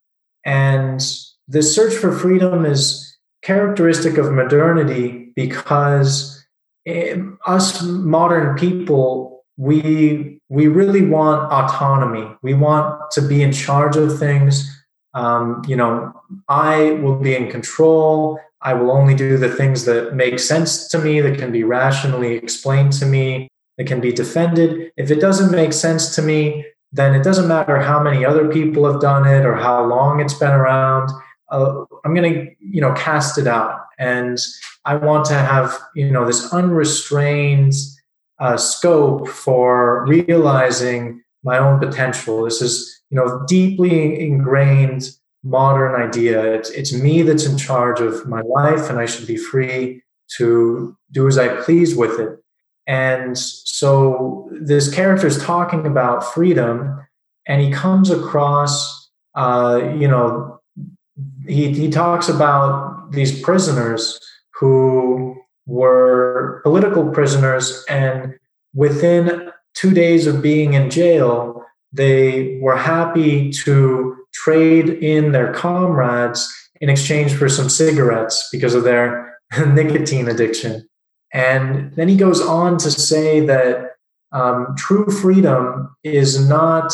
[0.43, 0.99] and
[1.47, 6.43] this search for freedom is characteristic of modernity because
[6.85, 12.27] it, us modern people we we really want autonomy.
[12.41, 14.69] We want to be in charge of things.
[15.13, 16.13] Um, you know,
[16.49, 18.39] I will be in control.
[18.61, 22.35] I will only do the things that make sense to me, that can be rationally
[22.35, 24.91] explained to me, that can be defended.
[24.95, 28.89] If it doesn't make sense to me, then it doesn't matter how many other people
[28.89, 31.11] have done it or how long it's been around.
[31.51, 34.39] Uh, I'm going to, you know, cast it out, and
[34.85, 37.73] I want to have, you know, this unrestrained
[38.43, 42.43] uh, scope for realizing my own potential.
[42.43, 42.73] This is,
[43.09, 45.03] you know, deeply ingrained
[45.43, 46.37] modern idea.
[46.57, 50.01] It's, it's me that's in charge of my life, and I should be free
[50.37, 52.31] to do as I please with it.
[52.85, 56.73] And so this character is talking about freedom,
[57.47, 58.73] and he comes across,
[59.35, 60.59] uh, you know,
[61.47, 64.19] he, he talks about these prisoners
[64.59, 64.92] who
[65.65, 68.35] were political prisoners, and
[68.73, 76.51] within two days of being in jail, they were happy to trade in their comrades
[76.81, 80.87] in exchange for some cigarettes because of their nicotine addiction.
[81.33, 83.91] And then he goes on to say that
[84.31, 86.93] um, true freedom is not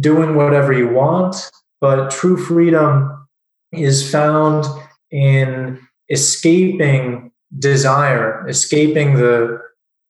[0.00, 1.50] doing whatever you want,
[1.80, 3.26] but true freedom
[3.72, 4.66] is found
[5.10, 9.60] in escaping desire, escaping the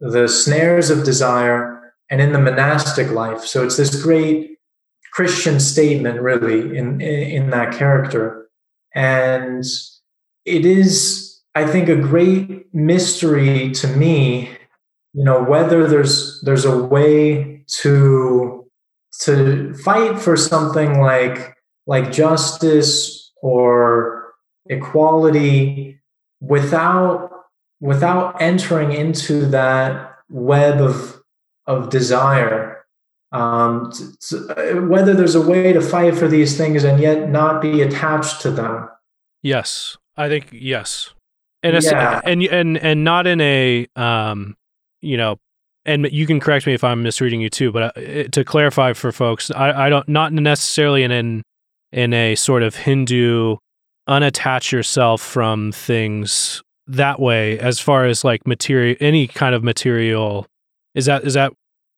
[0.00, 3.44] the snares of desire, and in the monastic life.
[3.44, 4.58] So it's this great
[5.12, 8.48] Christian statement, really, in in that character,
[8.94, 9.64] and
[10.44, 14.50] it is, I think, a great mystery to me.
[15.14, 18.66] You know whether there's there's a way to
[19.22, 24.34] to fight for something like like justice or
[24.66, 25.98] equality
[26.40, 27.30] without
[27.80, 31.22] without entering into that web of
[31.66, 32.74] of desire.
[33.30, 33.92] Um,
[34.28, 38.40] to whether there's a way to fight for these things and yet not be attached
[38.42, 38.88] to them.
[39.42, 41.12] Yes, I think yes,
[41.62, 42.20] and yeah.
[42.24, 44.56] and and and not in a um,
[45.02, 45.38] you know,
[45.84, 47.70] and you can correct me if I'm misreading you too.
[47.70, 51.42] But uh, to clarify for folks, I, I don't not necessarily in in
[51.92, 53.56] in a sort of Hindu
[54.08, 60.46] unattach yourself from things that way as far as like material any kind of material.
[60.94, 61.52] Is that is that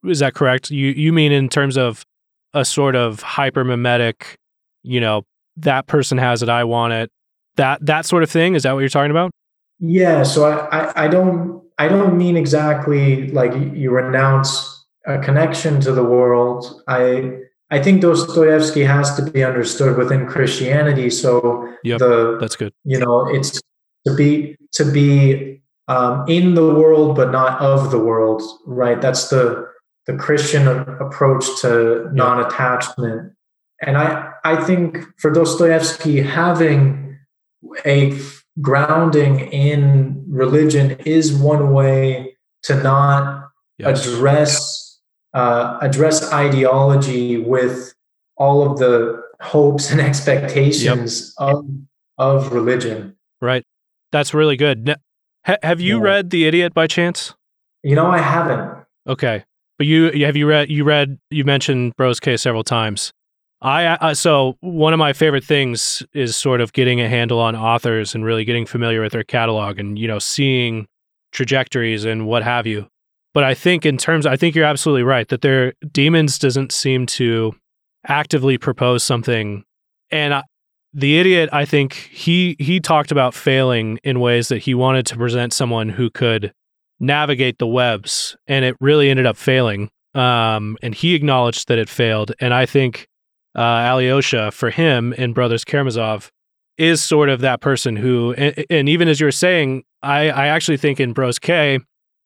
[0.04, 0.70] is that correct?
[0.70, 2.04] You you mean in terms of
[2.52, 4.36] a sort of hypermimetic
[4.82, 5.22] you know
[5.56, 7.10] that person has it i want it
[7.56, 8.54] that that sort of thing?
[8.54, 9.30] Is that what you're talking about?
[9.78, 15.80] Yeah so i i, I don't i don't mean exactly like you renounce a connection
[15.80, 16.82] to the world.
[16.88, 17.40] I
[17.70, 21.08] I think Dostoevsky has to be understood within Christianity.
[21.08, 22.72] So yep, the that's good.
[22.84, 23.60] You know, it's
[24.06, 29.00] to be to be um, in the world but not of the world, right?
[29.00, 29.68] That's the
[30.06, 32.14] the Christian approach to yep.
[32.14, 33.32] non-attachment.
[33.82, 37.18] And I I think for Dostoevsky, having
[37.86, 38.18] a
[38.60, 43.48] grounding in religion is one way to not
[43.78, 44.06] yes.
[44.06, 44.89] address
[45.34, 47.94] uh, address ideology with
[48.36, 51.48] all of the hopes and expectations yep.
[51.48, 51.64] of
[52.18, 53.16] of religion.
[53.40, 53.64] Right.
[54.12, 54.94] That's really good.
[55.46, 56.04] Ha- have you yeah.
[56.04, 57.34] read The Idiot by chance?
[57.82, 58.84] You know, I haven't.
[59.06, 59.44] Okay,
[59.78, 63.12] but you have you read you read you mentioned Broskay several times.
[63.62, 67.56] I uh, so one of my favorite things is sort of getting a handle on
[67.56, 70.86] authors and really getting familiar with their catalog and you know seeing
[71.32, 72.88] trajectories and what have you.
[73.32, 77.06] But I think in terms, I think you're absolutely right that their demons doesn't seem
[77.06, 77.52] to
[78.06, 79.64] actively propose something.
[80.10, 80.42] And I,
[80.92, 85.16] the idiot, I think he he talked about failing in ways that he wanted to
[85.16, 86.52] present someone who could
[86.98, 89.90] navigate the webs, and it really ended up failing.
[90.14, 92.32] Um, and he acknowledged that it failed.
[92.40, 93.06] And I think
[93.56, 96.30] uh, Alyosha, for him in Brothers Karamazov,
[96.76, 100.78] is sort of that person who, and, and even as you're saying, I, I actually
[100.78, 101.80] think in Broskay,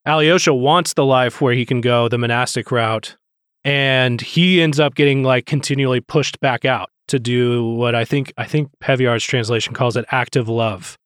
[0.06, 3.16] Alyosha wants the life where he can go the monastic route,
[3.64, 8.32] and he ends up getting like continually pushed back out to do what I think
[8.36, 10.96] I think Pevear's translation calls it active love,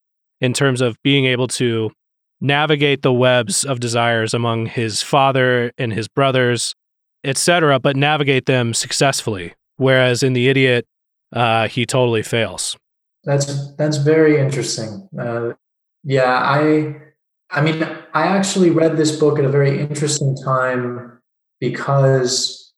[0.41, 1.91] in terms of being able to
[2.41, 6.73] navigate the webs of desires among his father and his brothers,
[7.23, 9.53] etc., but navigate them successfully.
[9.77, 10.85] Whereas in the idiot,
[11.33, 12.77] uh, he totally fails.
[13.23, 15.07] That's that's very interesting.
[15.17, 15.53] Uh,
[16.03, 16.95] yeah, I
[17.51, 17.83] I mean,
[18.13, 21.19] I actually read this book at a very interesting time
[21.59, 22.73] because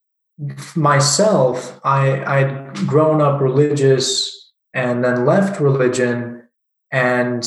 [0.76, 6.44] myself, I, I'd grown up religious and then left religion.
[6.92, 7.46] And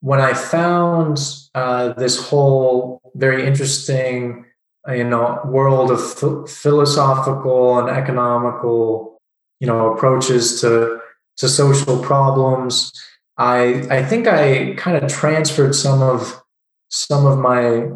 [0.00, 1.18] when I found
[1.54, 4.44] uh, this whole very interesting,
[4.88, 9.18] you know, world of th- philosophical and economical,
[9.60, 11.00] you know, approaches to
[11.38, 12.92] to social problems,
[13.36, 16.40] I I think I kind of transferred some of
[16.88, 17.88] some of my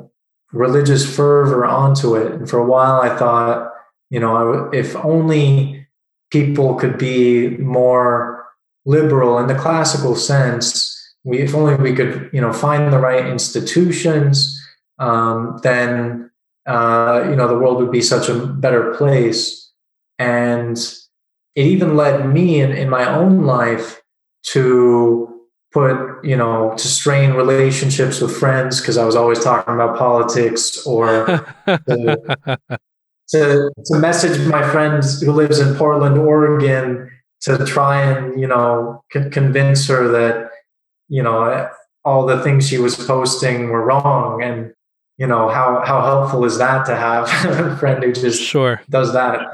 [0.52, 2.32] religious fervor onto it.
[2.32, 3.72] And for a while, I thought,
[4.10, 5.86] you know, if only
[6.30, 8.46] people could be more
[8.84, 13.26] liberal in the classical sense, we, if only we could, you know, find the right
[13.26, 14.58] institutions,
[14.98, 16.30] um, then,
[16.66, 19.70] uh, you know, the world would be such a better place.
[20.18, 20.76] And
[21.54, 24.02] it even led me in, in my own life
[24.44, 25.21] to
[25.72, 30.86] put you know to strain relationships with friends because I was always talking about politics
[30.86, 31.26] or
[31.66, 32.68] to,
[33.28, 37.10] to, to message my friend who lives in Portland, Oregon,
[37.42, 40.50] to try and you know c- convince her that
[41.08, 41.68] you know
[42.04, 44.72] all the things she was posting were wrong and
[45.18, 48.82] you know how how helpful is that to have a friend who just sure.
[48.90, 49.52] does that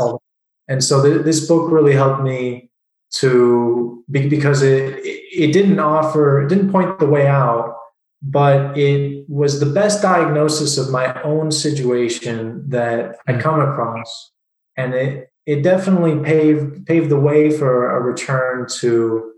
[0.68, 2.67] and so th- this book really helped me
[3.10, 7.74] to because it it didn't offer it didn't point the way out
[8.20, 13.40] but it was the best diagnosis of my own situation that I'd hmm.
[13.40, 14.32] come across
[14.76, 19.32] and it it definitely paved paved the way for a return to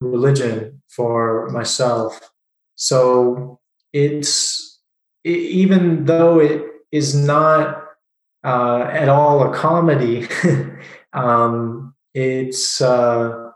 [0.00, 2.30] religion for myself
[2.76, 3.58] so
[3.92, 4.80] it's
[5.24, 7.82] it, even though it is not
[8.44, 10.28] uh, at all a comedy
[11.12, 11.85] um,
[12.16, 13.50] it's uh,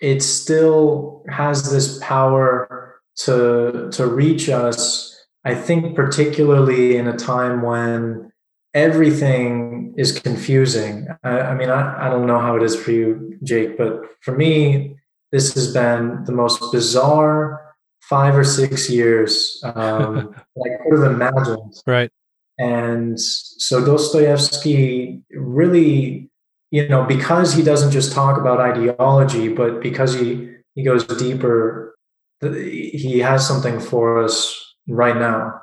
[0.00, 5.14] it still has this power to to reach us.
[5.44, 8.30] I think particularly in a time when
[8.74, 11.08] everything is confusing.
[11.24, 14.36] I, I mean, I, I don't know how it is for you, Jake, but for
[14.36, 14.96] me,
[15.32, 20.34] this has been the most bizarre five or six years um,
[20.64, 21.74] I could have imagined.
[21.86, 22.10] Right.
[22.58, 26.30] And so Dostoevsky really,
[26.70, 31.94] you know, because he doesn't just talk about ideology, but because he, he goes deeper,
[32.40, 35.60] he has something for us right now.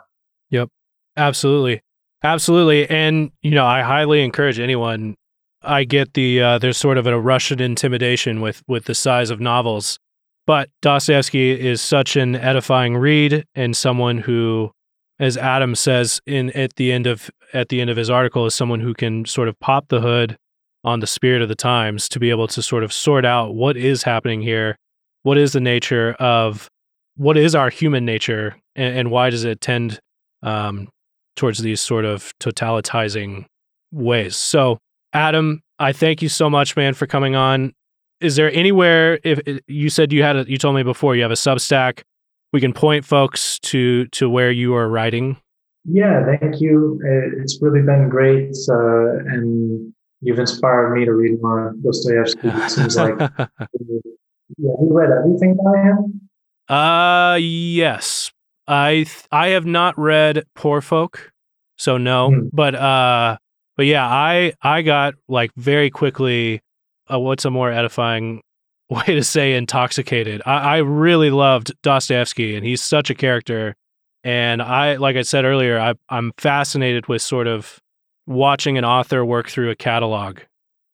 [0.49, 0.69] Yep.
[1.17, 1.81] Absolutely.
[2.23, 2.89] Absolutely.
[2.89, 5.15] And, you know, I highly encourage anyone.
[5.61, 9.39] I get the, uh, there's sort of a Russian intimidation with, with the size of
[9.39, 9.99] novels.
[10.47, 14.71] But Dostoevsky is such an edifying read and someone who
[15.19, 18.55] as Adam says in at the end of at the end of his article, is
[18.55, 20.37] someone who can sort of pop the hood
[20.85, 23.75] on the spirit of the times to be able to sort of sort out what
[23.75, 24.77] is happening here,
[25.23, 26.69] what is the nature of
[27.17, 29.99] what is our human nature, and, and why does it tend
[30.43, 30.87] um,
[31.35, 33.45] towards these sort of totalitizing
[33.91, 34.37] ways.
[34.37, 34.77] So,
[35.11, 37.73] Adam, I thank you so much, man, for coming on.
[38.21, 39.19] Is there anywhere?
[39.23, 42.03] If you said you had, a, you told me before you have a Substack
[42.55, 45.35] we can point folks to to where you are writing?
[45.83, 46.97] Yeah, thank you.
[47.41, 49.93] It's really been great, uh, and
[50.25, 52.47] you've inspired me to read more Dostoevsky.
[52.47, 53.45] It seems like yeah,
[54.57, 56.29] you read everything by him.
[56.67, 58.31] Uh, yes.
[58.67, 61.31] I th- I have not read Poor Folk,
[61.77, 62.31] so no.
[62.31, 62.49] Mm.
[62.51, 63.37] But uh,
[63.77, 66.61] but yeah, I I got like very quickly.
[67.11, 68.41] Uh, what's a more edifying
[68.89, 70.41] way to say intoxicated.
[70.45, 73.75] I, I really loved Dostoevsky, and he's such a character.
[74.23, 77.79] And I, like I said earlier, I, I'm fascinated with sort of
[78.27, 80.39] watching an author work through a catalog,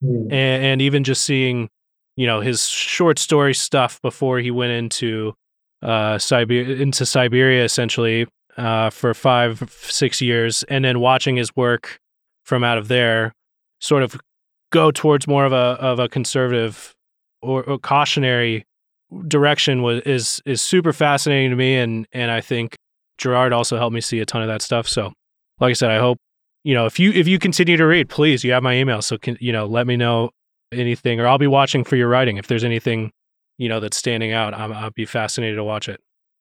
[0.02, 0.24] mm.
[0.24, 1.68] and, and, even just seeing,
[2.16, 5.34] you know, his short story stuff before he went into
[5.82, 8.26] uh, Siberia, into Siberia essentially
[8.56, 11.98] uh, for five, six years, and then watching his work
[12.44, 13.32] from out of there,
[13.80, 14.20] sort of
[14.70, 16.94] go towards more of a of a conservative
[17.40, 18.64] or, or cautionary
[19.28, 22.76] direction was is is super fascinating to me and and I think
[23.18, 24.88] Girard also helped me see a ton of that stuff.
[24.88, 25.12] So,
[25.60, 26.18] like I said, I hope
[26.64, 29.18] you know if you if you continue to read, please, you have my email, so
[29.18, 30.30] can you know let me know
[30.72, 33.12] anything, or I'll be watching for your writing if there's anything
[33.58, 34.54] you know that's standing out.
[34.54, 36.00] i will be fascinated to watch it.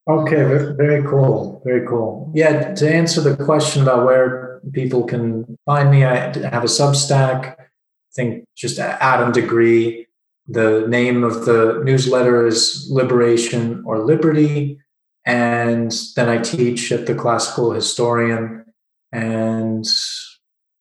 [0.09, 0.43] Okay,
[0.78, 2.32] very cool, very cool.
[2.34, 6.15] Yeah, to answer the question about where people can find me, I
[6.49, 7.55] have a Substack.
[7.59, 10.07] I think just Adam Degree
[10.51, 14.80] the name of the newsletter is Liberation or Liberty.
[15.26, 18.65] And then I teach at the Classical Historian.
[19.12, 19.86] And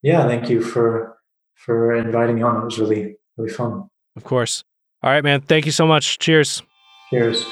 [0.02, 1.16] yeah, thank you for
[1.54, 2.62] for inviting me on.
[2.62, 3.88] It was really, really fun.
[4.16, 4.64] Of course.
[5.02, 5.40] All right, man.
[5.40, 6.18] Thank you so much.
[6.18, 6.62] Cheers.
[7.10, 7.44] Cheers.